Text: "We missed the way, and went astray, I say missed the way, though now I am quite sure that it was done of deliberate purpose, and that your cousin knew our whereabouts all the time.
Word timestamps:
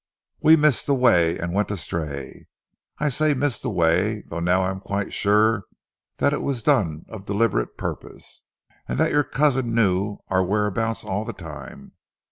"We 0.39 0.55
missed 0.55 0.87
the 0.87 0.95
way, 0.95 1.37
and 1.37 1.53
went 1.53 1.69
astray, 1.69 2.47
I 2.97 3.07
say 3.09 3.35
missed 3.35 3.61
the 3.61 3.69
way, 3.69 4.21
though 4.25 4.39
now 4.39 4.63
I 4.63 4.71
am 4.71 4.79
quite 4.79 5.13
sure 5.13 5.65
that 6.17 6.33
it 6.33 6.41
was 6.41 6.63
done 6.63 7.05
of 7.07 7.27
deliberate 7.27 7.77
purpose, 7.77 8.45
and 8.87 8.97
that 8.99 9.11
your 9.11 9.23
cousin 9.23 9.75
knew 9.75 10.17
our 10.27 10.43
whereabouts 10.43 11.03
all 11.03 11.23
the 11.23 11.33
time. 11.33 11.91